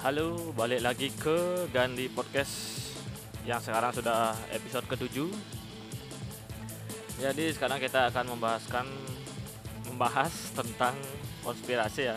[0.00, 2.80] Halo, balik lagi ke Gandhi Podcast
[3.44, 5.28] yang sekarang sudah episode ke-7.
[7.20, 8.88] Jadi sekarang kita akan membahaskan
[9.92, 10.96] membahas tentang
[11.44, 12.16] konspirasi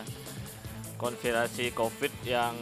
[0.96, 2.56] Konspirasi Covid yang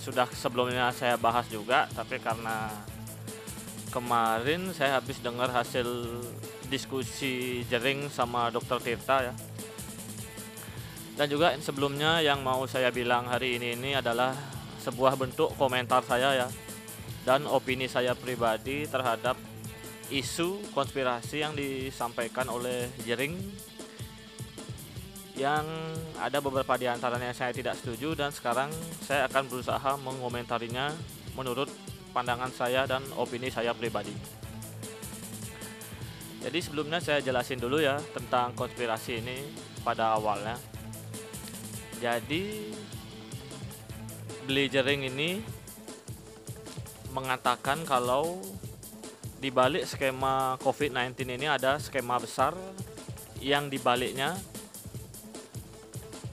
[0.00, 2.72] sudah sebelumnya saya bahas juga, tapi karena
[3.92, 6.16] kemarin saya habis dengar hasil
[6.72, 9.36] diskusi jering sama Dokter Tirta ya
[11.16, 14.36] dan juga sebelumnya yang mau saya bilang hari ini ini adalah
[14.84, 16.48] sebuah bentuk komentar saya ya.
[17.24, 19.34] Dan opini saya pribadi terhadap
[20.12, 23.32] isu konspirasi yang disampaikan oleh Jering.
[25.34, 25.66] Yang
[26.20, 28.68] ada beberapa di antaranya saya tidak setuju dan sekarang
[29.00, 30.92] saya akan berusaha mengomentarinya
[31.32, 31.72] menurut
[32.12, 34.12] pandangan saya dan opini saya pribadi.
[36.44, 39.36] Jadi sebelumnya saya jelasin dulu ya tentang konspirasi ini
[39.82, 40.75] pada awalnya
[41.96, 42.44] jadi
[44.46, 45.42] beli jering ini
[47.16, 48.44] mengatakan kalau
[49.40, 52.52] di balik skema COVID-19 ini ada skema besar
[53.40, 54.36] yang dibaliknya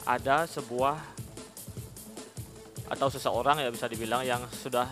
[0.04, 1.00] ada sebuah
[2.92, 4.86] atau seseorang ya bisa dibilang yang sudah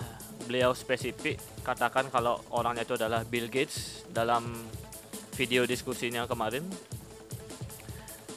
[0.47, 4.55] beliau spesifik katakan kalau orangnya itu adalah Bill Gates dalam
[5.35, 6.65] video diskusinya kemarin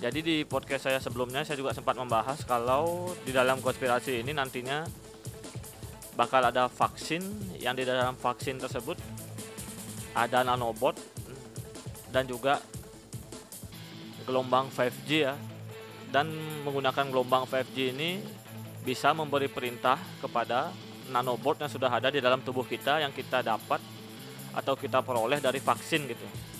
[0.04, 4.84] jadi di podcast saya sebelumnya saya juga sempat membahas kalau di dalam konspirasi ini nantinya
[6.12, 7.24] bakal ada vaksin
[7.56, 9.00] yang di dalam vaksin tersebut
[10.12, 10.92] ada nanobot
[12.12, 12.60] dan juga
[14.28, 15.32] gelombang 5G ya.
[16.12, 16.30] Dan
[16.68, 18.20] menggunakan gelombang 5G ini
[18.84, 20.68] bisa memberi perintah kepada
[21.08, 23.80] nanobot yang sudah ada di dalam tubuh kita yang kita dapat
[24.52, 26.53] atau kita peroleh dari vaksin gitu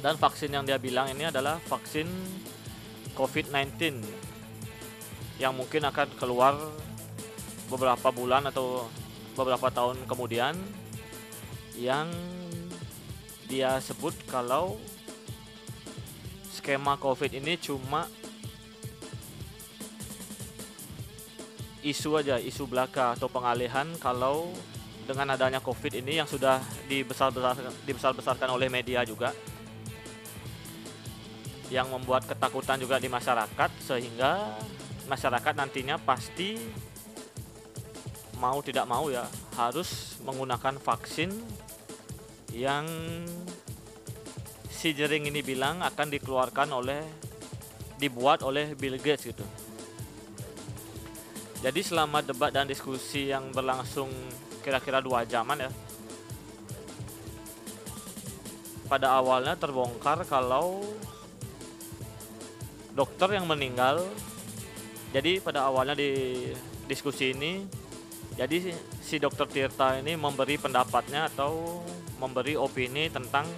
[0.00, 2.08] dan vaksin yang dia bilang ini adalah vaksin
[3.12, 4.00] COVID-19
[5.36, 6.56] yang mungkin akan keluar
[7.68, 8.88] beberapa bulan atau
[9.36, 10.56] beberapa tahun kemudian
[11.76, 12.08] yang
[13.48, 14.76] dia sebut kalau
[16.52, 18.04] skema COVID ini cuma
[21.80, 24.52] isu aja, isu belaka atau pengalihan kalau
[25.08, 29.32] dengan adanya COVID ini yang sudah dibesar-besarkan oleh media juga
[31.70, 34.58] yang membuat ketakutan juga di masyarakat sehingga
[35.06, 36.58] masyarakat nantinya pasti
[38.42, 39.22] mau tidak mau ya
[39.54, 41.30] harus menggunakan vaksin
[42.50, 42.84] yang
[44.66, 47.02] si jering ini bilang akan dikeluarkan oleh
[48.00, 49.44] dibuat oleh Bill Gates gitu.
[51.60, 54.08] Jadi selama debat dan diskusi yang berlangsung
[54.64, 55.70] kira-kira dua jaman ya,
[58.88, 60.80] pada awalnya terbongkar kalau
[63.00, 64.04] dokter yang meninggal
[65.16, 66.12] jadi pada awalnya di
[66.84, 67.64] diskusi ini
[68.36, 71.80] jadi si dokter Tirta ini memberi pendapatnya atau
[72.20, 73.48] memberi opini tentang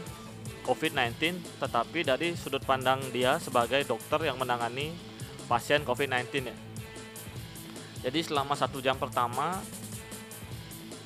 [0.62, 4.94] COVID-19 tetapi dari sudut pandang dia sebagai dokter yang menangani
[5.50, 6.56] pasien COVID-19 ya.
[8.06, 9.58] Jadi selama satu jam pertama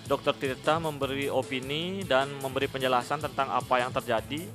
[0.07, 4.47] Dokter Tirta memberi opini dan memberi penjelasan tentang apa yang terjadi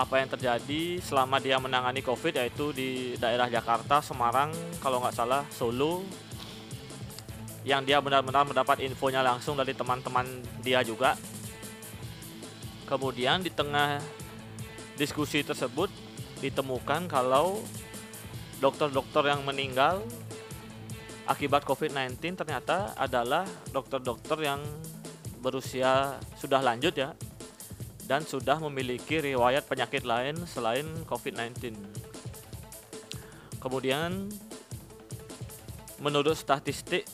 [0.00, 4.48] apa yang terjadi selama dia menangani COVID yaitu di daerah Jakarta, Semarang,
[4.80, 6.00] kalau nggak salah Solo,
[7.68, 10.24] yang dia benar-benar mendapat infonya langsung dari teman-teman
[10.64, 11.20] dia juga.
[12.88, 14.00] Kemudian di tengah
[14.96, 15.92] diskusi tersebut
[16.40, 17.60] ditemukan kalau
[18.64, 20.00] dokter-dokter yang meninggal
[21.28, 24.64] akibat COVID-19 ternyata adalah dokter-dokter yang
[25.44, 27.12] berusia sudah lanjut ya
[28.04, 31.76] dan sudah memiliki riwayat penyakit lain selain COVID-19.
[33.60, 34.32] Kemudian
[36.00, 37.04] menurut statistik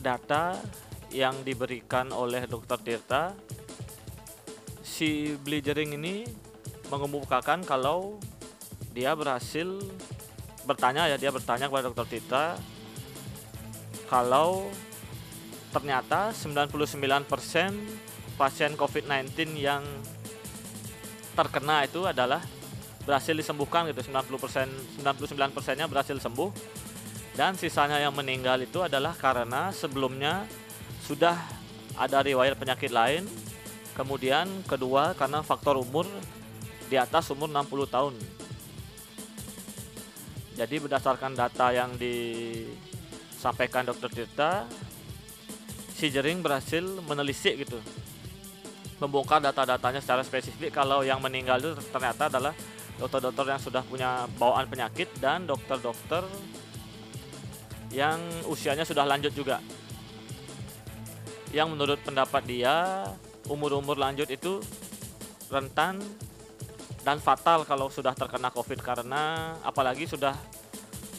[0.00, 0.56] data
[1.12, 2.80] yang diberikan oleh Dr.
[2.80, 3.36] Tirta,
[4.82, 6.24] si Blidgering ini
[6.88, 8.16] mengemukakan kalau
[8.96, 9.68] dia berhasil
[10.64, 12.08] bertanya ya dia bertanya kepada Dr.
[12.08, 12.56] Tirta
[14.08, 14.72] kalau
[15.68, 18.07] ternyata 99%
[18.38, 19.82] pasien COVID-19 yang
[21.34, 22.38] terkena itu adalah
[23.02, 24.06] berhasil disembuhkan gitu.
[24.06, 26.50] 90% 99 persennya berhasil sembuh.
[27.34, 30.46] Dan sisanya yang meninggal itu adalah karena sebelumnya
[31.02, 31.34] sudah
[31.98, 33.26] ada riwayat penyakit lain.
[33.98, 36.06] Kemudian kedua karena faktor umur
[36.86, 38.14] di atas umur 60 tahun.
[40.58, 44.66] Jadi berdasarkan data yang disampaikan dokter Tirta
[45.94, 47.78] si Jering berhasil menelisik gitu
[48.98, 52.54] membongkar data-datanya secara spesifik kalau yang meninggal itu ternyata adalah
[52.98, 56.26] dokter-dokter yang sudah punya bawaan penyakit dan dokter-dokter
[57.94, 58.18] yang
[58.50, 59.62] usianya sudah lanjut juga.
[61.54, 63.06] Yang menurut pendapat dia
[63.48, 64.60] umur-umur lanjut itu
[65.48, 66.02] rentan
[67.06, 70.36] dan fatal kalau sudah terkena COVID karena apalagi sudah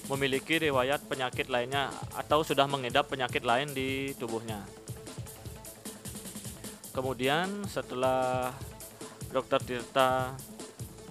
[0.10, 4.79] memiliki riwayat penyakit lainnya atau sudah mengidap penyakit lain di tubuhnya.
[6.89, 8.50] Kemudian setelah
[9.30, 10.33] Dokter Tirta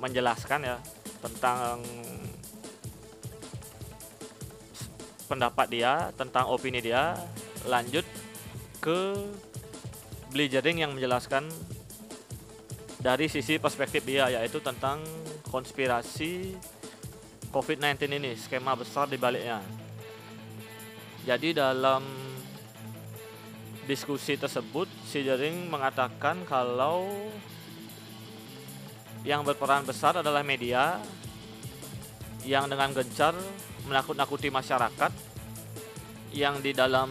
[0.02, 0.76] menjelaskan ya
[1.22, 1.82] tentang
[5.28, 7.14] pendapat dia, tentang opini dia,
[7.68, 8.02] lanjut
[8.82, 9.14] ke
[10.28, 11.48] Blizzarding yang menjelaskan
[12.98, 15.00] dari sisi perspektif dia yaitu tentang
[15.48, 16.58] konspirasi
[17.48, 19.62] COVID-19 ini, skema besar di baliknya.
[21.24, 22.27] Jadi dalam
[23.88, 27.08] diskusi tersebut si Jering mengatakan kalau
[29.24, 31.00] yang berperan besar adalah media
[32.44, 33.32] yang dengan gencar
[33.88, 35.08] menakut-nakuti masyarakat
[36.36, 37.08] yang di dalam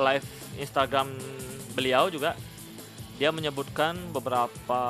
[0.00, 0.24] live
[0.56, 1.12] Instagram
[1.76, 2.32] beliau juga
[3.20, 4.80] dia menyebutkan beberapa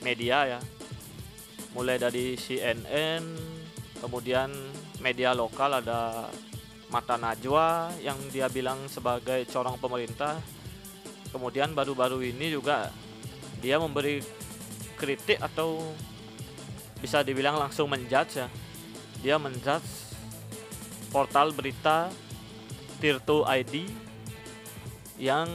[0.00, 0.60] media ya.
[1.76, 3.24] Mulai dari CNN
[4.00, 4.48] kemudian
[5.04, 6.32] media lokal ada
[6.94, 10.38] Mata Najwa yang dia bilang sebagai corong pemerintah.
[11.34, 12.94] Kemudian baru-baru ini juga
[13.58, 14.22] dia memberi
[14.94, 15.90] kritik atau
[17.02, 18.46] bisa dibilang langsung menjudge ya.
[19.26, 20.14] Dia menjudge
[21.10, 22.14] portal berita
[23.02, 23.90] Tirto ID
[25.18, 25.50] yang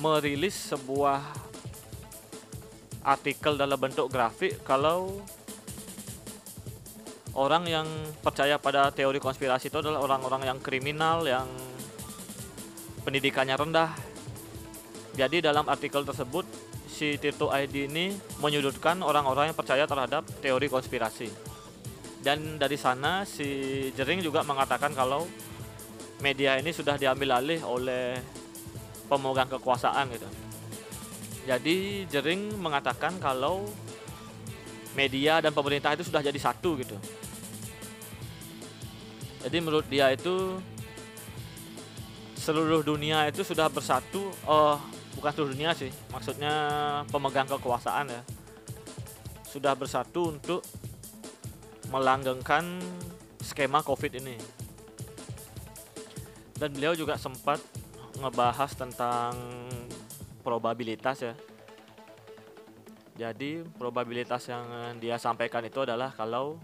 [0.00, 1.20] merilis sebuah
[3.04, 5.20] artikel dalam bentuk grafik kalau
[7.38, 7.86] orang yang
[8.18, 11.46] percaya pada teori konspirasi itu adalah orang-orang yang kriminal yang
[13.06, 13.94] pendidikannya rendah.
[15.14, 16.42] Jadi dalam artikel tersebut
[16.90, 18.10] si Tirto ID ini
[18.42, 21.30] menyudutkan orang-orang yang percaya terhadap teori konspirasi.
[22.18, 23.46] Dan dari sana si
[23.94, 25.22] Jering juga mengatakan kalau
[26.18, 28.18] media ini sudah diambil alih oleh
[29.06, 30.28] pemegang kekuasaan gitu.
[31.46, 33.70] Jadi Jering mengatakan kalau
[34.98, 36.98] media dan pemerintah itu sudah jadi satu gitu
[39.48, 40.60] jadi menurut dia itu
[42.36, 44.28] seluruh dunia itu sudah bersatu.
[44.44, 44.76] Oh
[45.16, 45.88] bukan seluruh dunia sih.
[46.12, 46.52] Maksudnya
[47.08, 48.20] pemegang kekuasaan ya.
[49.48, 50.60] Sudah bersatu untuk
[51.88, 52.76] melanggengkan
[53.40, 54.36] skema covid ini.
[56.60, 57.56] Dan beliau juga sempat
[58.20, 59.32] ngebahas tentang
[60.44, 61.32] probabilitas ya.
[63.16, 66.60] Jadi probabilitas yang dia sampaikan itu adalah kalau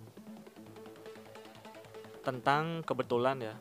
[2.24, 3.54] tentang kebetulan ya.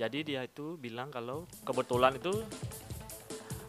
[0.00, 2.32] Jadi dia itu bilang kalau kebetulan itu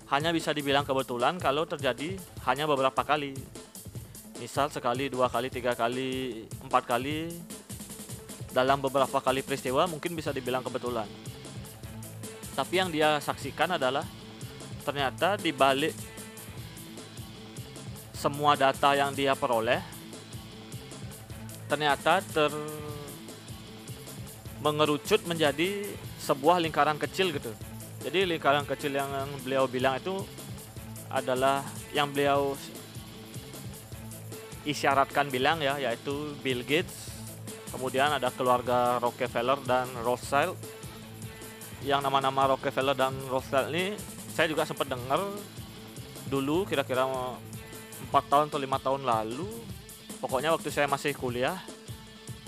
[0.10, 2.16] hanya bisa dibilang kebetulan kalau terjadi
[2.48, 3.36] hanya beberapa kali.
[4.40, 7.30] Misal sekali, dua kali, tiga kali, empat kali
[8.54, 11.06] dalam beberapa kali peristiwa mungkin bisa dibilang kebetulan.
[12.54, 14.06] Tapi yang dia saksikan adalah
[14.86, 15.94] ternyata di balik
[18.14, 19.82] semua data yang dia peroleh
[21.74, 22.54] ternyata ter
[24.62, 25.90] mengerucut menjadi
[26.22, 27.50] sebuah lingkaran kecil gitu.
[28.06, 29.10] Jadi lingkaran kecil yang
[29.42, 30.22] beliau bilang itu
[31.10, 32.54] adalah yang beliau
[34.70, 37.10] isyaratkan bilang ya yaitu Bill Gates,
[37.74, 40.54] kemudian ada keluarga Rockefeller dan Rothschild.
[41.82, 43.98] Yang nama-nama Rockefeller dan Rothschild ini
[44.30, 45.26] saya juga sempat dengar
[46.30, 47.10] dulu kira-kira
[48.08, 49.50] empat tahun atau lima tahun lalu
[50.24, 51.60] pokoknya waktu saya masih kuliah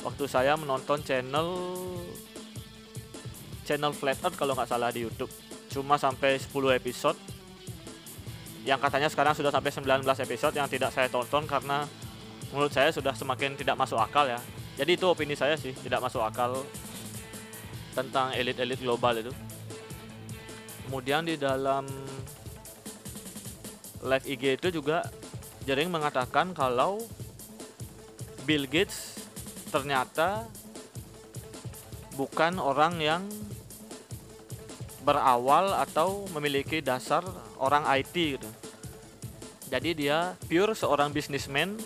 [0.08, 1.52] waktu saya menonton channel
[3.66, 5.34] channel Flat Earth kalau nggak salah di YouTube.
[5.74, 7.18] Cuma sampai 10 episode.
[8.64, 11.90] Yang katanya sekarang sudah sampai 19 episode yang tidak saya tonton karena
[12.54, 14.38] menurut saya sudah semakin tidak masuk akal ya.
[14.78, 16.62] Jadi itu opini saya sih tidak masuk akal
[17.98, 19.34] tentang elit-elit global itu.
[20.86, 21.90] Kemudian di dalam
[24.06, 25.02] live IG itu juga
[25.66, 27.02] jaring mengatakan kalau
[28.46, 29.18] Bill Gates
[29.74, 30.46] ternyata
[32.16, 33.24] bukan orang yang
[35.06, 37.26] berawal atau memiliki dasar
[37.58, 38.50] orang IT gitu.
[39.70, 41.78] Jadi dia pure seorang bisnismen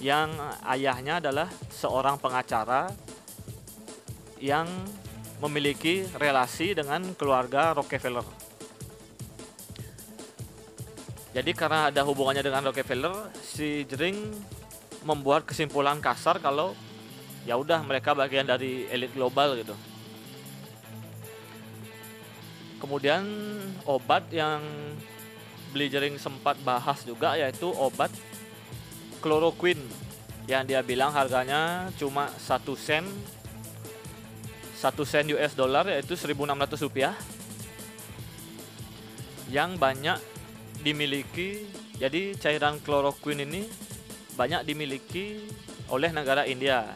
[0.00, 0.32] yang
[0.68, 2.88] ayahnya adalah seorang pengacara
[4.40, 4.68] yang
[5.40, 8.24] memiliki relasi dengan keluarga Rockefeller.
[11.30, 14.34] Jadi karena ada hubungannya dengan Rockefeller, si Jering
[15.04, 16.76] membuat kesimpulan kasar kalau
[17.48, 19.72] ya udah mereka bagian dari elit global gitu.
[22.80, 23.24] Kemudian
[23.84, 24.60] obat yang
[25.70, 28.10] Blizzering sempat bahas juga yaitu obat
[29.22, 29.80] chloroquine
[30.50, 33.06] yang dia bilang harganya cuma satu sen
[34.74, 36.34] satu sen US dollar yaitu 1.600
[36.82, 37.14] rupiah
[39.46, 40.18] yang banyak
[40.82, 43.62] dimiliki jadi cairan chloroquine ini
[44.34, 45.42] banyak dimiliki
[45.90, 46.86] oleh negara India.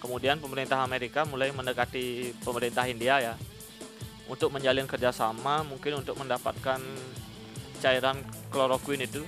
[0.00, 3.34] Kemudian pemerintah Amerika mulai mendekati pemerintah India ya
[4.30, 6.80] untuk menjalin kerjasama mungkin untuk mendapatkan
[7.84, 9.22] cairan chloroquine itu.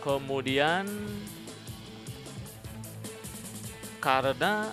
[0.00, 0.88] Kemudian
[4.00, 4.72] karena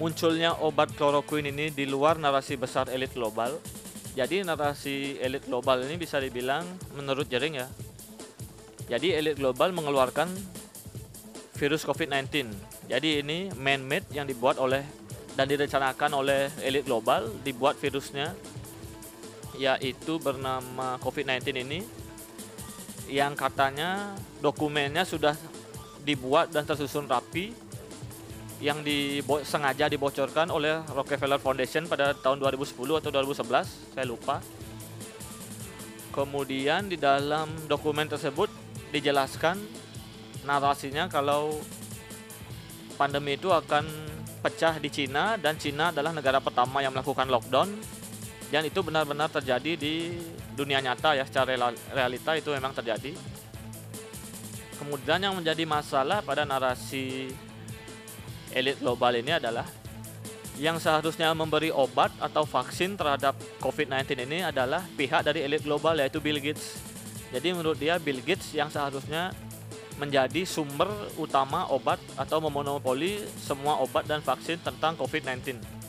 [0.00, 3.54] munculnya obat chloroquine ini di luar narasi besar elit global
[4.18, 6.66] jadi narasi elit global ini bisa dibilang
[6.98, 7.70] menurut jaring ya
[8.90, 10.26] jadi elit global mengeluarkan
[11.54, 12.50] virus COVID-19
[12.90, 14.82] jadi ini man-made yang dibuat oleh
[15.38, 18.34] dan direncanakan oleh elit global dibuat virusnya
[19.54, 21.80] yaitu bernama COVID-19 ini
[23.06, 25.38] yang katanya dokumennya sudah
[26.02, 27.70] dibuat dan tersusun rapi
[28.60, 34.44] yang dibo sengaja dibocorkan oleh Rockefeller Foundation pada tahun 2010 atau 2011 saya lupa.
[36.12, 38.52] Kemudian di dalam dokumen tersebut
[38.90, 39.56] dijelaskan
[40.44, 41.58] narasinya kalau
[42.98, 43.86] pandemi itu akan
[44.40, 47.70] pecah di Cina dan Cina adalah negara pertama yang melakukan lockdown
[48.50, 50.18] dan itu benar-benar terjadi di
[50.58, 53.14] dunia nyata ya secara realita itu memang terjadi
[54.80, 57.30] kemudian yang menjadi masalah pada narasi
[58.50, 59.68] elit global ini adalah
[60.60, 63.32] yang seharusnya memberi obat atau vaksin terhadap
[63.64, 66.89] COVID-19 ini adalah pihak dari elit global yaitu Bill Gates.
[67.30, 69.30] Jadi menurut dia Bill Gates yang seharusnya
[69.98, 70.88] menjadi sumber
[71.20, 75.80] utama obat atau memonopoli semua obat dan vaksin tentang COVID-19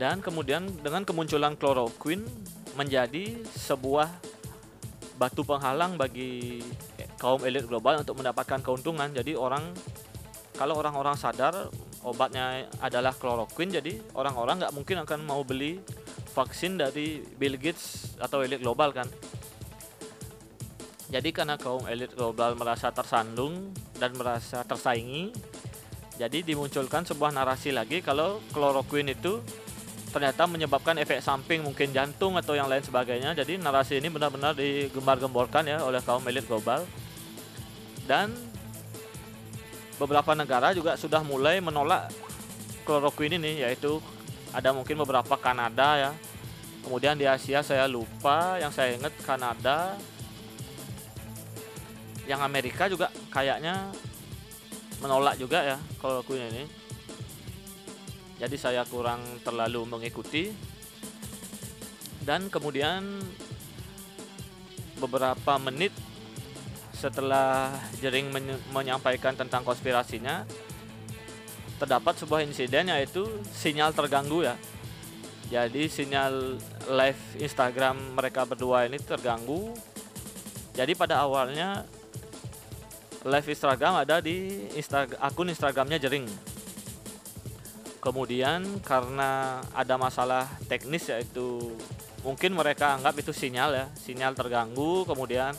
[0.00, 2.24] dan kemudian dengan kemunculan chloroquine
[2.72, 4.08] menjadi sebuah
[5.20, 6.64] batu penghalang bagi
[7.20, 9.12] kaum elit global untuk mendapatkan keuntungan.
[9.12, 9.76] Jadi orang
[10.56, 11.68] kalau orang-orang sadar
[12.00, 15.76] obatnya adalah chloroquine, jadi orang-orang nggak mungkin akan mau beli
[16.40, 19.04] vaksin dari Bill Gates atau elit global kan.
[21.12, 25.34] Jadi karena kaum elit global merasa tersandung dan merasa tersaingi,
[26.20, 29.40] jadi dimunculkan sebuah narasi lagi kalau chloroquine itu
[30.12, 33.32] ternyata menyebabkan efek samping mungkin jantung atau yang lain sebagainya.
[33.32, 36.84] Jadi narasi ini benar-benar digembar-gemborkan ya oleh kaum elit global.
[38.04, 38.36] Dan
[39.96, 42.12] beberapa negara juga sudah mulai menolak
[42.84, 43.96] kloroquine ini yaitu
[44.52, 46.12] ada mungkin beberapa Kanada ya.
[46.84, 49.94] Kemudian di Asia saya lupa, yang saya ingat Kanada.
[52.24, 53.90] Yang Amerika juga kayaknya
[55.02, 56.64] menolak juga ya kloroquine ini.
[58.40, 60.48] Jadi saya kurang terlalu mengikuti.
[62.20, 63.20] Dan kemudian
[65.00, 65.92] beberapa menit
[66.92, 68.28] setelah Jering
[68.76, 70.44] menyampaikan tentang konspirasinya
[71.80, 73.24] terdapat sebuah insiden yaitu
[73.56, 74.52] sinyal terganggu ya
[75.50, 76.62] jadi sinyal
[76.94, 79.74] live Instagram mereka berdua ini terganggu.
[80.78, 81.82] Jadi pada awalnya
[83.26, 86.30] live Instagram ada di Insta akun Instagramnya Jering.
[87.98, 91.74] Kemudian karena ada masalah teknis yaitu
[92.22, 95.02] mungkin mereka anggap itu sinyal ya sinyal terganggu.
[95.02, 95.50] Kemudian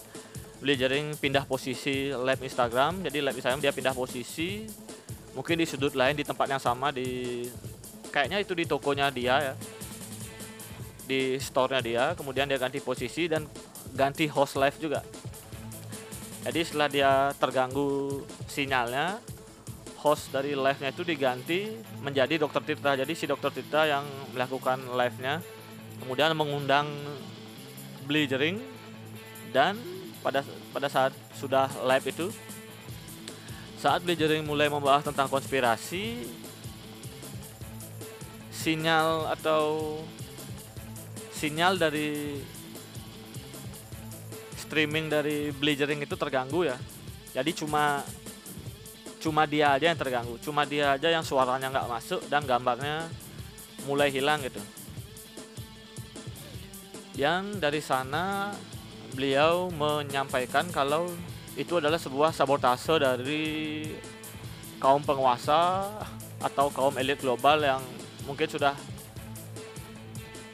[0.64, 3.04] beli jaring pindah posisi live Instagram.
[3.12, 4.64] Jadi live Instagram dia pindah posisi
[5.36, 7.44] mungkin di sudut lain di tempat yang sama di
[8.08, 9.56] kayaknya itu di tokonya dia ya
[11.12, 13.44] di store-nya dia kemudian dia ganti posisi dan
[13.92, 15.04] ganti host live juga
[16.48, 19.20] jadi setelah dia terganggu sinyalnya
[20.02, 22.98] host dari live-nya itu diganti menjadi Dokter Tirta.
[22.98, 24.02] Jadi si Dokter Tirta yang
[24.34, 25.46] melakukan live-nya
[26.02, 26.90] kemudian mengundang
[28.10, 28.58] Beli Jering
[29.54, 29.78] dan
[30.26, 30.42] pada
[30.74, 32.28] pada saat sudah live itu
[33.78, 36.26] saat Beli Jering mulai membahas tentang konspirasi
[38.50, 40.02] sinyal atau
[41.42, 42.38] sinyal dari
[44.62, 46.78] streaming dari Beli Jering itu terganggu ya.
[47.34, 48.06] Jadi cuma
[49.22, 53.06] cuma dia aja yang terganggu cuma dia aja yang suaranya nggak masuk dan gambarnya
[53.86, 54.58] mulai hilang gitu
[57.14, 58.50] yang dari sana
[59.14, 61.06] beliau menyampaikan kalau
[61.54, 63.44] itu adalah sebuah sabotase dari
[64.82, 65.86] kaum penguasa
[66.42, 67.84] atau kaum elit global yang
[68.26, 68.74] mungkin sudah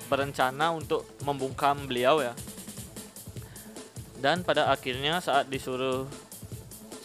[0.08, 2.34] berencana untuk membungkam beliau ya
[4.18, 6.10] dan pada akhirnya saat disuruh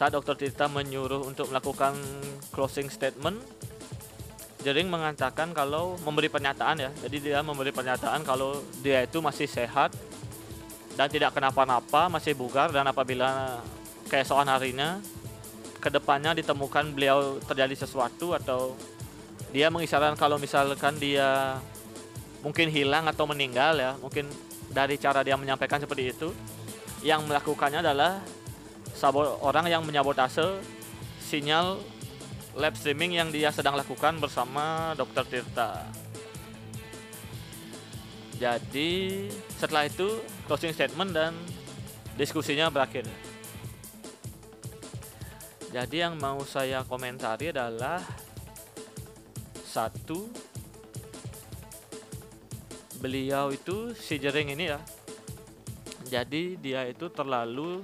[0.03, 0.35] saat Dr.
[0.35, 1.95] Tirta menyuruh untuk melakukan
[2.51, 3.39] closing statement,
[4.63, 6.91] Jering mengatakan kalau memberi pernyataan ya.
[7.03, 9.91] Jadi dia memberi pernyataan kalau dia itu masih sehat
[10.95, 13.59] dan tidak kenapa-napa, masih bugar dan apabila
[14.07, 15.03] keesokan harinya
[15.83, 18.79] ke depannya ditemukan beliau terjadi sesuatu atau
[19.51, 21.59] dia mengisyaratkan kalau misalkan dia
[22.43, 24.27] mungkin hilang atau meninggal ya mungkin
[24.69, 26.29] dari cara dia menyampaikan seperti itu
[27.03, 28.23] yang melakukannya adalah
[28.95, 30.63] sabot orang yang menyabotase
[31.23, 31.79] sinyal
[32.55, 35.25] live streaming yang dia sedang lakukan bersama Dr.
[35.25, 35.89] Tirta.
[38.37, 40.21] Jadi setelah itu
[40.51, 41.33] closing statement dan
[42.19, 43.09] diskusinya berakhir.
[45.73, 48.05] Jadi yang mau saya komentari adalah
[49.65, 50.29] satu
[53.03, 54.79] beliau itu si jering ini ya.
[56.07, 57.83] Jadi dia itu terlalu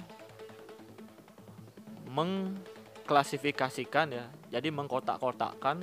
[2.07, 4.31] mengklasifikasikan ya.
[4.55, 5.83] Jadi mengkotak-kotakkan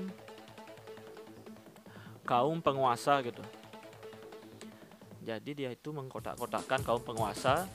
[2.23, 3.43] kaum penguasa gitu.
[5.27, 7.67] Jadi dia itu mengkotak-kotakkan kaum penguasa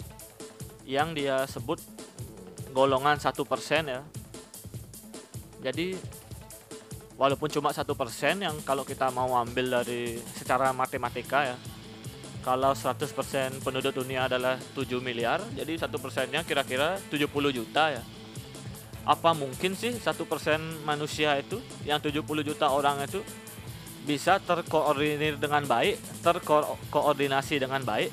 [0.88, 1.84] yang dia sebut
[2.72, 4.00] golongan satu persen ya
[5.60, 5.92] jadi
[7.20, 11.56] walaupun cuma satu persen yang kalau kita mau ambil dari secara matematika ya.
[12.40, 18.00] Kalau 100% penduduk dunia adalah 7 miliar jadi satu persennya kira-kira 70 juta ya.
[19.04, 20.56] Apa mungkin sih satu persen
[20.88, 23.20] manusia itu yang 70 juta orang itu
[24.08, 28.08] bisa terkoordinir dengan baik terkoordinasi dengan baik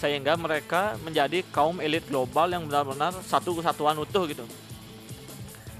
[0.00, 4.48] sehingga mereka menjadi kaum elit global yang benar-benar satu kesatuan utuh gitu.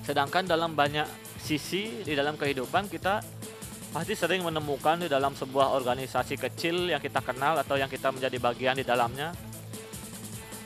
[0.04, 3.22] Sedangkan dalam banyak sisi di dalam kehidupan kita
[3.94, 8.36] pasti sering menemukan di dalam sebuah organisasi kecil yang kita kenal atau yang kita menjadi
[8.42, 9.30] bagian di dalamnya.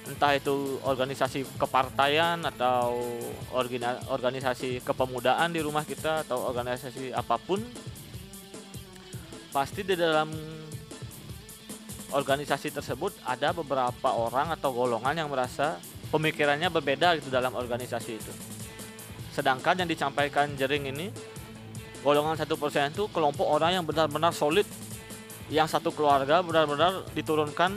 [0.08, 2.98] Entah itu organisasi kepartaian atau
[4.10, 7.62] organisasi kepemudaan di rumah kita atau organisasi apa pun
[9.54, 10.34] pasti di dalam
[12.10, 15.78] organisasi tersebut ada beberapa orang atau golongan yang merasa
[16.10, 18.32] pemikirannya berbeda gitu dalam organisasi itu
[19.30, 21.10] sedangkan yang disampaikan jering ini
[22.02, 24.66] golongan satu persen itu kelompok orang yang benar-benar solid
[25.50, 27.74] yang satu keluarga benar-benar diturunkan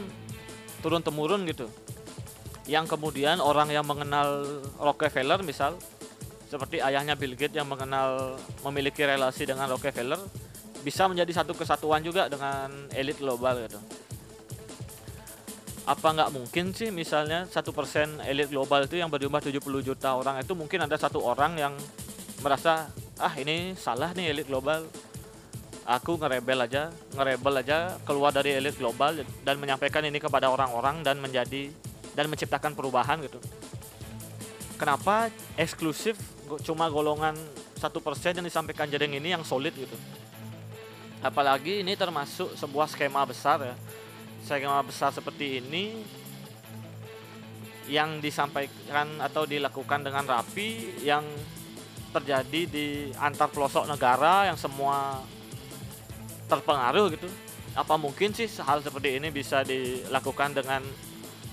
[0.85, 1.67] turun temurun gitu.
[2.63, 4.45] Yang kemudian orang yang mengenal
[4.79, 5.75] Rockefeller misal
[6.47, 10.21] seperti ayahnya Bill Gates yang mengenal memiliki relasi dengan Rockefeller
[10.85, 13.79] bisa menjadi satu kesatuan juga dengan elit global gitu
[15.83, 20.39] apa nggak mungkin sih misalnya satu persen elit global itu yang berjumlah 70 juta orang
[20.39, 21.73] itu mungkin ada satu orang yang
[22.39, 22.87] merasa
[23.19, 24.87] ah ini salah nih elit global.
[25.83, 31.19] Aku ngerebel aja ngerebel aja keluar dari elit global dan menyampaikan ini kepada orang-orang dan
[31.19, 31.67] menjadi
[32.15, 33.43] dan menciptakan perubahan gitu.
[34.79, 35.27] Kenapa
[35.59, 36.15] eksklusif
[36.63, 37.35] cuma golongan
[37.75, 39.99] satu persen yang disampaikan jadeng ini yang solid gitu?
[41.19, 43.75] Apalagi ini termasuk sebuah skema besar ya
[44.43, 46.03] skema besar seperti ini
[47.87, 51.23] yang disampaikan atau dilakukan dengan rapi yang
[52.13, 55.23] terjadi di antar pelosok negara yang semua
[56.47, 57.27] terpengaruh gitu.
[57.73, 60.85] Apa mungkin sih hal seperti ini bisa dilakukan dengan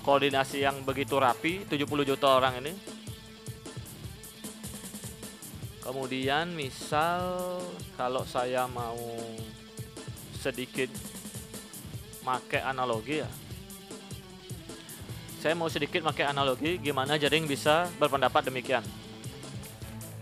[0.05, 2.73] koordinasi yang begitu rapi 70 juta orang ini?
[5.81, 7.57] Kemudian misal
[7.97, 9.01] kalau saya mau
[10.37, 10.93] sedikit
[12.25, 13.29] make analogi ya?
[15.41, 18.85] Saya mau sedikit pakai analogi gimana jaring bisa berpendapat demikian.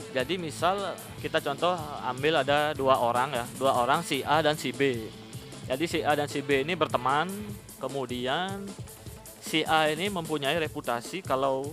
[0.09, 1.75] Jadi misal kita contoh
[2.07, 5.11] ambil ada dua orang ya dua orang si A dan si B.
[5.67, 7.29] Jadi si A dan si B ini berteman
[7.77, 8.65] kemudian
[9.43, 11.69] si A ini mempunyai reputasi kalau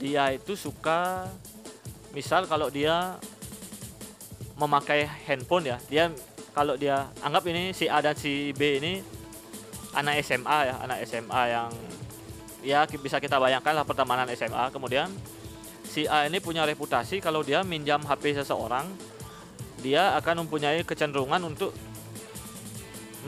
[0.00, 1.30] dia itu suka
[2.10, 3.18] misal kalau dia
[4.58, 6.04] memakai handphone ya dia
[6.54, 9.02] kalau dia anggap ini si A dan si B ini
[9.94, 11.70] anak SMA ya anak SMA yang
[12.64, 15.08] ya bisa kita bayangkan lah pertemanan SMA kemudian
[15.84, 18.88] si A ini punya reputasi kalau dia minjam HP seseorang
[19.84, 21.76] dia akan mempunyai kecenderungan untuk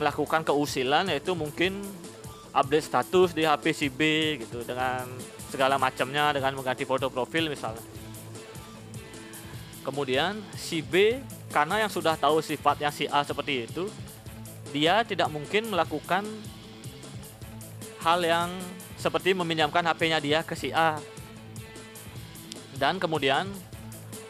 [0.01, 1.85] melakukan keusilan yaitu mungkin
[2.53, 4.01] update status di HP si B
[4.41, 5.05] gitu dengan
[5.53, 7.85] segala macamnya dengan mengganti foto profil misalnya.
[9.85, 11.21] Kemudian si B
[11.53, 13.87] karena yang sudah tahu sifatnya si A seperti itu
[14.75, 16.27] dia tidak mungkin melakukan
[18.07, 18.49] hal yang
[18.95, 20.95] seperti meminjamkan HP-nya dia ke si A.
[22.79, 23.51] Dan kemudian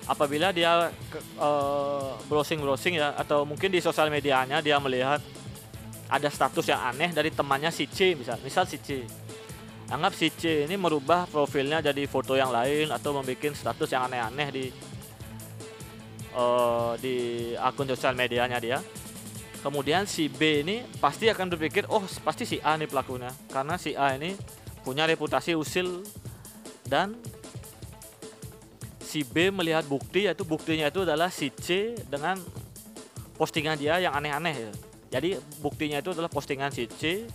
[0.09, 0.89] apabila dia
[1.37, 5.21] uh, browsing-browsing ya atau mungkin di sosial medianya dia melihat
[6.09, 9.05] ada status yang aneh dari temannya si C misal, misal si C.
[9.93, 14.47] Anggap si C ini merubah profilnya jadi foto yang lain atau membuat status yang aneh-aneh
[14.49, 14.65] di
[16.33, 17.15] uh, di
[17.59, 18.79] akun sosial medianya dia
[19.67, 23.99] kemudian si B ini pasti akan berpikir oh pasti si A nih pelakunya karena si
[23.99, 24.31] A ini
[24.79, 26.07] punya reputasi usil
[26.87, 27.19] dan
[29.03, 32.39] si B melihat bukti yaitu buktinya itu adalah si C dengan
[33.35, 34.71] postingan dia yang aneh-aneh ya.
[35.19, 37.27] Jadi buktinya itu adalah postingan si C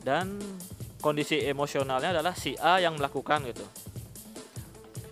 [0.00, 0.40] dan
[1.04, 3.64] kondisi emosionalnya adalah si A yang melakukan gitu.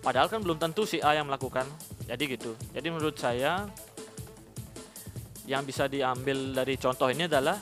[0.01, 1.69] Padahal kan belum tentu si A yang melakukan.
[2.09, 2.57] Jadi gitu.
[2.73, 3.69] Jadi menurut saya
[5.49, 7.57] yang bisa diambil dari contoh ini adalah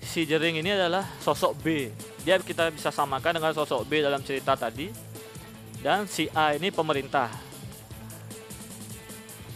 [0.00, 1.92] si jering ini adalah sosok B.
[2.24, 4.88] Dia kita bisa samakan dengan sosok B dalam cerita tadi.
[5.84, 7.28] Dan si A ini pemerintah.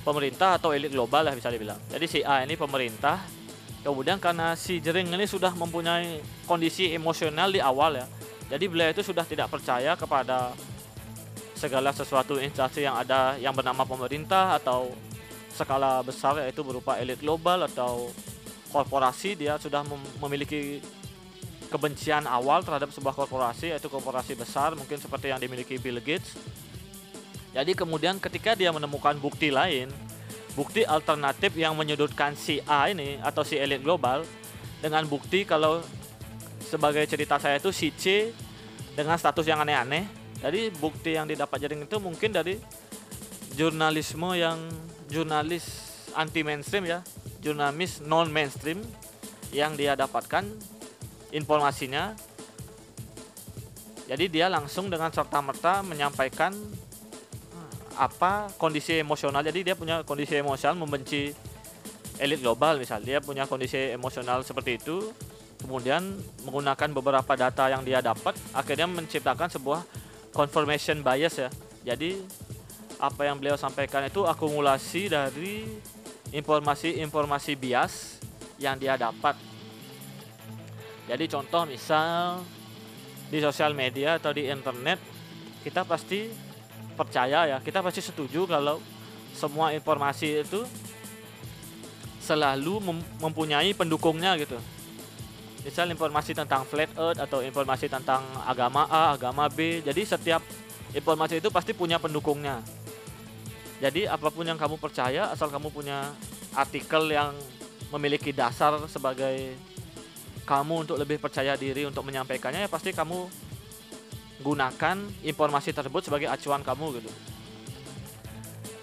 [0.05, 1.81] Pemerintah atau elit global lah bisa dibilang.
[1.88, 3.24] Jadi si A ini pemerintah.
[3.81, 8.07] Kemudian karena si jering ini sudah mempunyai kondisi emosional di awal ya.
[8.53, 10.53] Jadi beliau itu sudah tidak percaya kepada
[11.57, 14.92] segala sesuatu instansi yang ada yang bernama pemerintah atau
[15.54, 18.10] skala besar yaitu berupa elit global atau
[18.74, 20.82] korporasi dia sudah mem memiliki
[21.70, 26.34] kebencian awal terhadap sebuah korporasi yaitu korporasi besar mungkin seperti yang dimiliki Bill Gates.
[27.54, 29.86] Jadi kemudian ketika dia menemukan bukti lain,
[30.58, 34.26] bukti alternatif yang menyudutkan si A ini atau si elit global
[34.82, 35.78] dengan bukti kalau
[36.62, 38.34] sebagai cerita saya itu si C
[38.98, 40.06] dengan status yang aneh-aneh.
[40.42, 42.58] Jadi bukti yang didapat jaring itu mungkin dari
[43.54, 44.58] jurnalisme yang
[45.14, 45.64] jurnalis
[46.18, 47.07] anti mainstream ya.
[47.38, 48.83] Jurnalis non mainstream
[49.55, 50.42] yang dia dapatkan
[51.31, 52.18] informasinya.
[54.11, 56.50] Jadi dia langsung dengan serta merta menyampaikan
[57.55, 59.46] eh, apa kondisi emosional.
[59.46, 61.31] Jadi dia punya kondisi emosional membenci
[62.18, 62.98] elit global misal.
[63.00, 65.14] Dia punya kondisi emosional seperti itu.
[65.64, 66.05] Kemudian
[66.44, 69.81] menggunakan beberapa data yang dia dapat akhirnya menciptakan sebuah
[70.35, 71.48] confirmation bias ya.
[71.94, 72.20] Jadi
[73.08, 75.68] apa yang beliau sampaikan itu akumulasi dari
[76.34, 78.18] informasi-informasi bias
[78.58, 79.36] yang dia dapat.
[81.04, 82.40] Jadi contoh misal
[83.28, 84.96] di sosial media atau di internet
[85.60, 86.32] kita pasti
[86.94, 88.80] percaya ya, kita pasti setuju kalau
[89.34, 90.62] semua informasi itu
[92.24, 94.56] selalu mem mempunyai pendukungnya gitu.
[95.64, 99.80] Misal informasi tentang flat earth atau informasi tentang agama A, agama B.
[99.80, 100.40] Jadi setiap
[100.92, 102.60] informasi itu pasti punya pendukungnya.
[103.82, 106.14] Jadi apa pun yang kamu percaya asal kamu punya
[106.54, 107.34] artikel yang
[107.90, 109.54] memiliki dasar sebagai
[110.44, 113.26] kamu untuk lebih percaya diri untuk menyampaikannya ya pasti kamu
[114.44, 117.10] gunakan informasi tersebut sebagai acuan kamu gitu.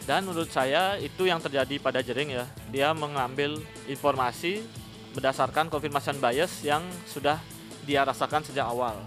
[0.09, 2.45] Dan menurut saya itu yang terjadi pada Jering ya.
[2.73, 4.65] Dia mengambil informasi
[5.13, 7.37] berdasarkan confirmation bias yang sudah
[7.85, 8.97] dia rasakan sejak awal.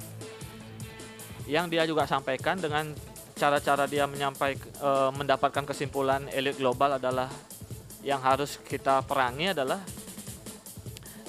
[1.51, 2.95] Yang dia juga sampaikan dengan
[3.35, 7.29] cara-cara dia menyampaikan e, mendapatkan kesimpulan elit global adalah
[8.07, 9.83] yang harus kita perangi adalah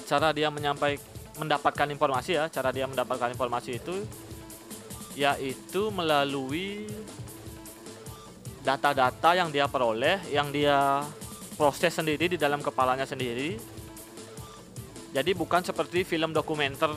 [0.06, 2.48] cara dia menyampaikan mendapatkan informasi ya.
[2.48, 3.96] Cara dia mendapatkan informasi itu
[5.16, 6.84] yaitu melalui
[8.60, 11.00] data-data yang dia peroleh yang dia
[11.56, 13.56] proses sendiri di dalam kepalanya sendiri.
[15.16, 16.92] Jadi bukan seperti film dokumenter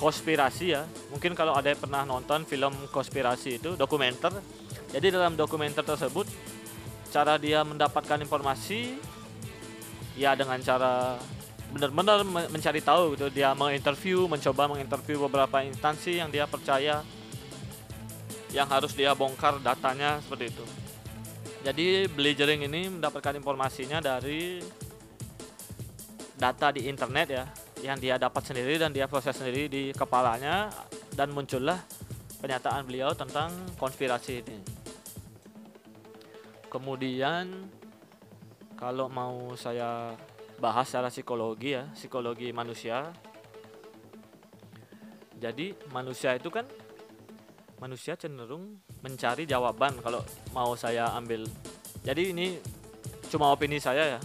[0.00, 0.88] konspirasi ya.
[1.12, 4.32] Mungkin kalau ada yang pernah nonton film konspirasi itu dokumenter.
[4.90, 6.24] Jadi dalam dokumenter tersebut
[7.12, 8.96] cara dia mendapatkan informasi
[10.16, 11.20] ya dengan cara
[11.70, 17.06] benar-benar mencari tahu gitu dia menginterview mencoba menginterview beberapa instansi yang dia percaya
[18.50, 20.66] yang harus dia bongkar datanya seperti itu
[21.62, 24.58] jadi Blazering ini mendapatkan informasinya dari
[26.40, 27.44] data di internet ya
[27.84, 30.72] yang dia dapat sendiri dan dia proses sendiri di kepalanya
[31.12, 31.76] dan muncullah
[32.40, 34.58] pernyataan beliau tentang konspirasi ini.
[36.72, 37.68] Kemudian
[38.80, 40.16] kalau mau saya
[40.56, 43.12] bahas secara psikologi ya, psikologi manusia.
[45.40, 46.64] Jadi manusia itu kan
[47.80, 50.24] manusia cenderung mencari jawaban kalau
[50.56, 51.44] mau saya ambil.
[52.04, 52.56] Jadi ini
[53.28, 54.20] cuma opini saya ya.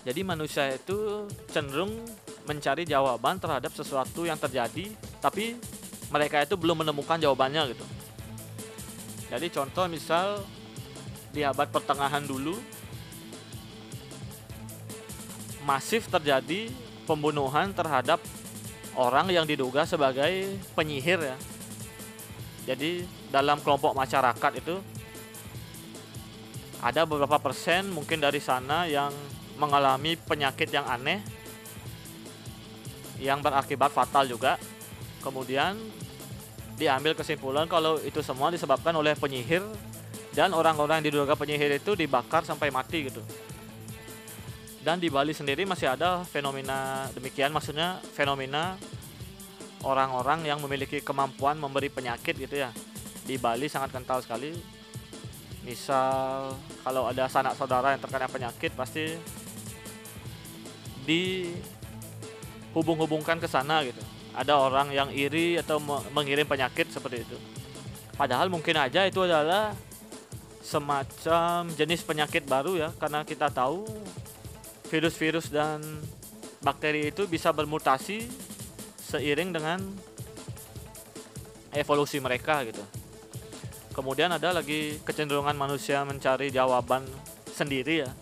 [0.00, 1.92] Jadi manusia itu cenderung
[2.48, 5.60] mencari jawaban terhadap sesuatu yang terjadi tapi
[6.08, 7.86] mereka itu belum menemukan jawabannya gitu.
[9.30, 10.42] Jadi contoh misal
[11.30, 12.58] di abad pertengahan dulu
[15.62, 16.72] masif terjadi
[17.06, 18.18] pembunuhan terhadap
[18.98, 21.36] orang yang diduga sebagai penyihir ya.
[22.74, 24.80] Jadi dalam kelompok masyarakat itu
[26.80, 29.12] ada beberapa persen mungkin dari sana yang
[29.60, 31.20] mengalami penyakit yang aneh
[33.20, 34.56] yang berakibat fatal juga.
[35.20, 35.76] Kemudian
[36.80, 39.60] diambil kesimpulan kalau itu semua disebabkan oleh penyihir
[40.32, 43.20] dan orang-orang yang diduga penyihir itu dibakar sampai mati gitu.
[44.80, 48.80] Dan di Bali sendiri masih ada fenomena demikian, maksudnya fenomena
[49.84, 52.72] orang-orang yang memiliki kemampuan memberi penyakit gitu ya.
[53.28, 54.80] Di Bali sangat kental sekali.
[55.60, 59.20] misal kalau ada sanak saudara yang terkena penyakit pasti
[61.10, 63.98] dihubung-hubungkan ke sana gitu.
[64.30, 65.82] Ada orang yang iri atau
[66.14, 67.34] mengirim penyakit seperti itu.
[68.14, 69.74] Padahal mungkin aja itu adalah
[70.62, 73.90] semacam jenis penyakit baru ya karena kita tahu
[74.86, 75.82] virus-virus dan
[76.62, 78.30] bakteri itu bisa bermutasi
[79.02, 79.82] seiring dengan
[81.74, 82.86] evolusi mereka gitu.
[83.90, 87.02] Kemudian ada lagi kecenderungan manusia mencari jawaban
[87.50, 88.14] sendiri ya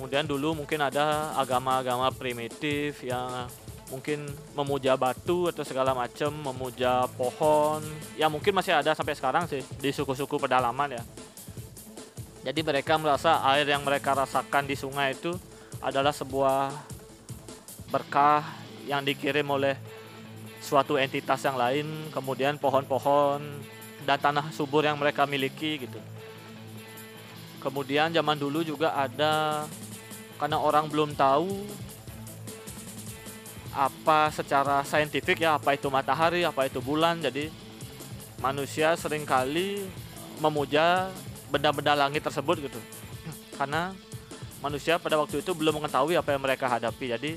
[0.00, 3.44] kemudian dulu mungkin ada agama-agama primitif yang
[3.92, 4.24] mungkin
[4.56, 7.84] memuja batu atau segala macam memuja pohon
[8.16, 11.04] ya mungkin masih ada sampai sekarang sih di suku-suku pedalaman ya
[12.48, 15.36] jadi mereka merasa air yang mereka rasakan di sungai itu
[15.84, 16.72] adalah sebuah
[17.92, 18.40] berkah
[18.88, 19.76] yang dikirim oleh
[20.64, 23.44] suatu entitas yang lain kemudian pohon-pohon
[24.08, 26.00] dan tanah subur yang mereka miliki gitu.
[27.60, 29.64] Kemudian zaman dulu juga ada
[30.40, 31.68] karena orang belum tahu
[33.76, 37.20] apa secara saintifik ya apa itu matahari, apa itu bulan.
[37.20, 37.52] Jadi
[38.40, 39.84] manusia sering kali
[40.40, 41.12] memuja
[41.52, 42.80] benda-benda langit tersebut gitu.
[43.60, 43.92] Karena
[44.64, 47.06] manusia pada waktu itu belum mengetahui apa yang mereka hadapi.
[47.12, 47.30] Jadi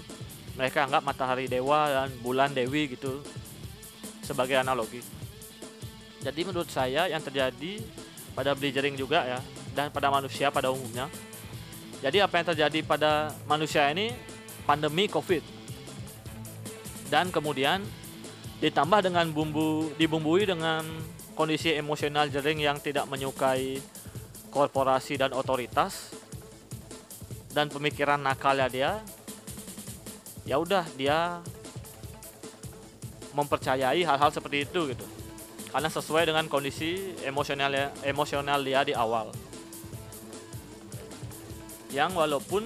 [0.55, 3.19] mereka anggap matahari dewa dan bulan dewi gitu
[4.23, 5.03] sebagai analogi.
[6.23, 7.83] Jadi menurut saya yang terjadi
[8.31, 9.39] pada bleaching juga ya
[9.75, 11.11] dan pada manusia pada umumnya.
[12.03, 14.11] Jadi apa yang terjadi pada manusia ini?
[14.67, 15.39] Pandemi Covid.
[17.07, 17.79] Dan kemudian
[18.59, 20.83] ditambah dengan bumbu dibumbui dengan
[21.31, 23.79] kondisi emosional jering yang tidak menyukai
[24.51, 26.11] korporasi dan otoritas
[27.55, 28.91] dan pemikiran nakalnya dia
[30.43, 31.39] ya udah dia
[33.31, 35.07] mempercayai hal-hal seperti itu gitu.
[35.71, 39.31] Karena sesuai dengan kondisi emosional emosional dia di awal
[41.93, 42.65] yang walaupun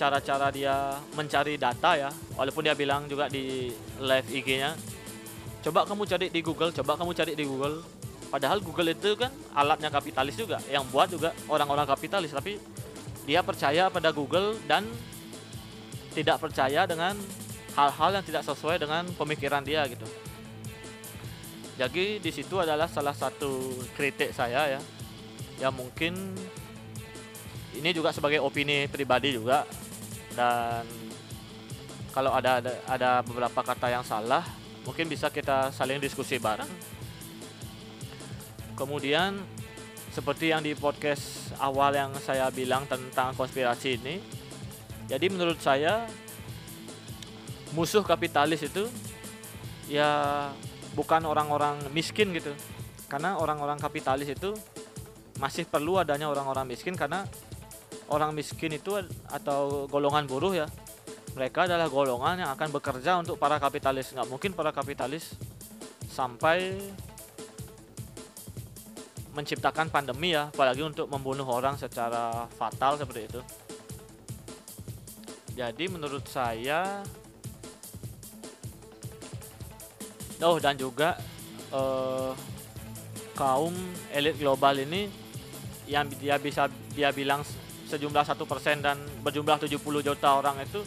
[0.00, 3.68] cara-cara dia mencari data ya walaupun dia bilang juga di
[4.00, 4.72] live IG-nya
[5.60, 7.84] coba kamu cari di Google coba kamu cari di Google
[8.32, 12.56] padahal Google itu kan alatnya kapitalis juga yang buat juga orang-orang kapitalis tapi
[13.28, 14.88] dia percaya pada Google dan
[16.16, 17.12] tidak percaya dengan
[17.76, 20.08] hal-hal yang tidak sesuai dengan pemikiran dia gitu
[21.80, 24.80] jadi di situ adalah salah satu kritik saya ya.
[25.56, 26.12] Ya mungkin
[27.80, 29.64] ini juga sebagai opini pribadi juga
[30.36, 30.84] dan
[32.12, 34.44] kalau ada, ada ada beberapa kata yang salah
[34.84, 36.68] mungkin bisa kita saling diskusi bareng.
[38.76, 39.40] Kemudian
[40.12, 44.20] seperti yang di podcast awal yang saya bilang tentang konspirasi ini.
[45.06, 46.06] Jadi menurut saya
[47.74, 48.86] musuh kapitalis itu
[49.86, 50.50] ya
[50.94, 52.50] bukan orang-orang miskin gitu
[53.10, 54.54] karena orang-orang kapitalis itu
[55.38, 57.26] masih perlu adanya orang-orang miskin karena
[58.10, 58.98] orang miskin itu
[59.30, 60.66] atau golongan buruh ya
[61.34, 64.10] mereka adalah golongan yang akan bekerja untuk para kapitalis.
[64.10, 65.38] Nggak mungkin para kapitalis
[66.10, 66.74] sampai
[69.30, 73.40] menciptakan pandemi ya apalagi untuk membunuh orang secara fatal seperti itu.
[75.54, 77.04] Jadi menurut saya
[80.40, 81.20] Oh dan juga
[81.68, 82.32] uh,
[83.36, 83.76] kaum
[84.08, 85.12] elit global ini
[85.84, 86.64] yang dia bisa
[86.96, 87.44] dia bilang
[87.90, 90.86] sejumlah satu persen dan berjumlah 70 juta orang itu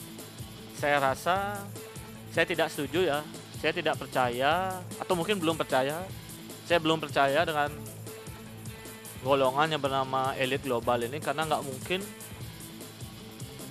[0.79, 1.59] saya rasa
[2.31, 3.19] saya tidak setuju ya.
[3.61, 6.03] Saya tidak percaya atau mungkin belum percaya.
[6.67, 7.71] Saya belum percaya dengan
[9.23, 12.03] golongan yang bernama elit global ini karena nggak mungkin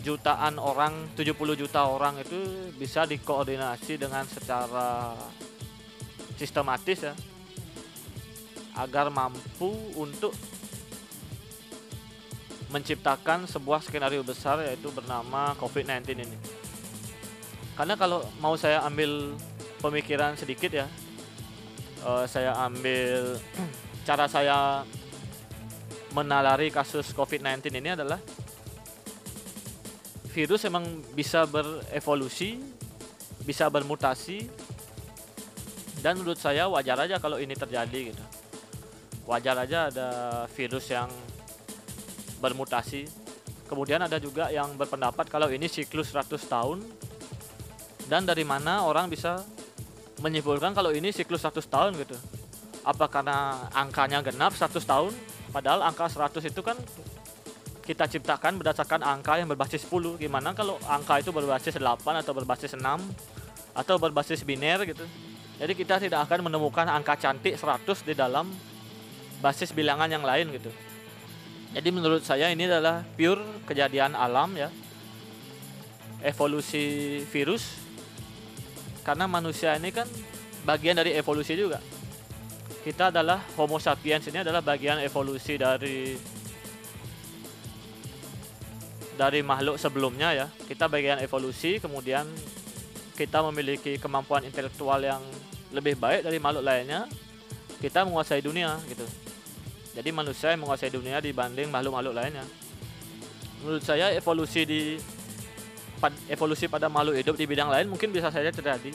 [0.00, 5.14] jutaan orang 70 juta orang itu bisa dikoordinasi dengan secara
[6.40, 7.14] sistematis ya
[8.80, 10.32] agar mampu untuk
[12.72, 16.38] menciptakan sebuah skenario besar yaitu bernama COVID-19 ini.
[17.76, 19.36] Karena kalau mau saya ambil
[19.84, 20.86] pemikiran sedikit ya,
[22.02, 23.36] uh, saya ambil
[24.08, 24.88] cara saya
[26.16, 28.20] menalari kasus COVID-19 ini adalah
[30.32, 32.60] virus emang bisa berevolusi,
[33.44, 34.48] bisa bermutasi,
[36.00, 38.24] dan menurut saya wajar aja kalau ini terjadi gitu
[39.26, 40.08] wajar aja ada
[40.50, 41.06] virus yang
[42.42, 43.06] bermutasi.
[43.70, 46.82] Kemudian ada juga yang berpendapat kalau ini siklus 100 tahun
[48.10, 49.40] dan dari mana orang bisa
[50.20, 52.18] menyimpulkan kalau ini siklus 100 tahun gitu.
[52.82, 55.14] Apa karena angkanya genap 100 tahun
[55.54, 56.74] padahal angka 100 itu kan
[57.82, 61.82] kita ciptakan berdasarkan angka yang berbasis 10 gimana kalau angka itu berbasis 8
[62.22, 62.82] atau berbasis 6
[63.72, 65.06] atau berbasis biner gitu.
[65.56, 68.50] Jadi kita tidak akan menemukan angka cantik 100 di dalam
[69.42, 70.70] basis bilangan yang lain gitu.
[71.72, 74.68] Jadi menurut saya ini adalah pure kejadian alam ya.
[76.22, 77.80] Evolusi virus
[79.02, 80.06] karena manusia ini kan
[80.62, 81.80] bagian dari evolusi juga.
[82.84, 86.14] Kita adalah Homo sapiens ini adalah bagian evolusi dari
[89.16, 90.46] dari makhluk sebelumnya ya.
[90.52, 92.28] Kita bagian evolusi kemudian
[93.16, 95.24] kita memiliki kemampuan intelektual yang
[95.72, 97.08] lebih baik dari makhluk lainnya.
[97.80, 99.31] Kita menguasai dunia gitu.
[99.92, 102.44] Jadi manusia yang menguasai dunia dibanding makhluk-makhluk lainnya.
[103.60, 104.80] Menurut saya evolusi di
[106.26, 108.90] evolusi pada makhluk hidup di bidang lain mungkin bisa saja terjadi.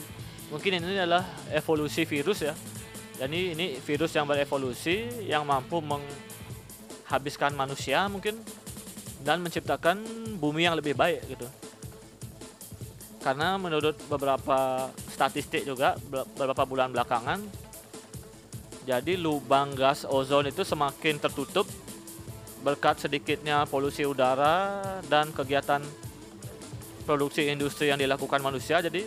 [0.50, 2.54] Mungkin ini adalah evolusi virus ya.
[3.18, 8.38] Jadi ini virus yang berevolusi yang mampu menghabiskan manusia mungkin
[9.22, 10.02] dan menciptakan
[10.38, 11.46] bumi yang lebih baik gitu.
[13.18, 17.42] Karena menurut beberapa statistik juga beberapa bulan belakangan
[18.88, 21.68] jadi lubang gas ozon itu semakin tertutup
[22.64, 24.80] berkat sedikitnya polusi udara
[25.12, 25.84] dan kegiatan
[27.04, 28.80] produksi industri yang dilakukan manusia.
[28.80, 29.04] Jadi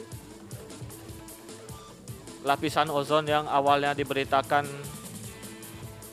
[2.46, 4.70] lapisan ozon yang awalnya diberitakan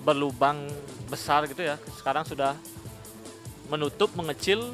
[0.00, 0.64] berlubang
[1.12, 2.57] besar gitu ya, sekarang sudah
[3.68, 4.72] menutup, mengecil.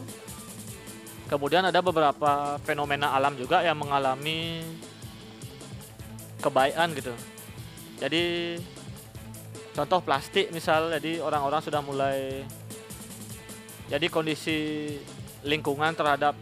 [1.26, 4.62] Kemudian ada beberapa fenomena alam juga yang mengalami
[6.38, 7.11] kebaikan gitu.
[7.98, 8.22] Jadi
[9.74, 12.46] contoh plastik misal jadi orang-orang sudah mulai
[13.90, 14.88] jadi kondisi
[15.44, 16.38] lingkungan terhadap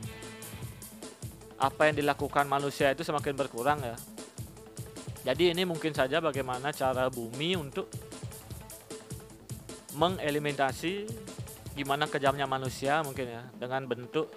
[1.59, 3.97] apa yang dilakukan manusia itu semakin berkurang ya
[5.23, 7.88] jadi ini mungkin saja bagaimana cara bumi untuk
[9.97, 11.07] mengeliminasi
[11.73, 14.29] gimana kejamnya manusia mungkin ya dengan bentuk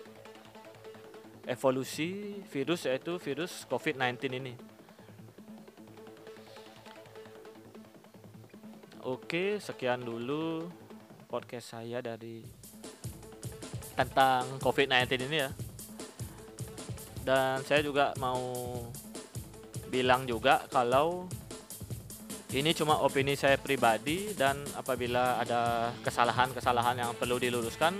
[1.45, 4.53] evolusi virus yaitu virus COVID-19 ini.
[9.05, 10.65] Oke, sekian dulu
[11.29, 12.41] podcast saya dari
[13.93, 15.53] tentang COVID-19 ini ya.
[17.21, 18.41] Dan saya juga mau
[19.93, 21.29] bilang juga kalau
[22.49, 27.93] ini cuma opini saya pribadi dan apabila ada kesalahan-kesalahan yang perlu diluruskan,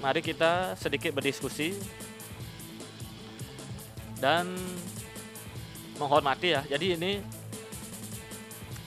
[0.00, 1.76] mari kita sedikit berdiskusi
[4.24, 4.56] dan
[6.00, 6.64] menghormati ya.
[6.64, 7.12] Jadi ini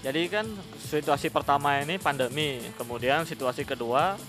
[0.01, 0.49] jadi kan
[0.99, 4.19] situasi pertama ini pandemi, kemudian situasi kedua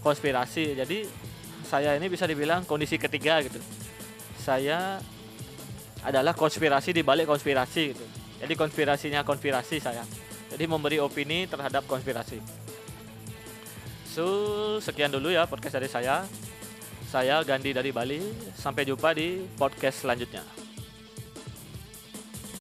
[0.00, 0.72] konspirasi.
[0.72, 1.04] Jadi
[1.68, 3.60] saya ini bisa dibilang kondisi ketiga gitu.
[4.40, 4.96] Saya
[6.00, 8.04] adalah konspirasi di balik konspirasi gitu.
[8.40, 10.00] Jadi konspirasinya konspirasi saya.
[10.48, 12.40] Jadi memberi opini terhadap konspirasi.
[14.10, 14.26] So,
[14.82, 16.24] sekian dulu ya podcast dari saya.
[17.06, 18.18] Saya Gandhi dari Bali.
[18.58, 20.59] Sampai jumpa di podcast selanjutnya.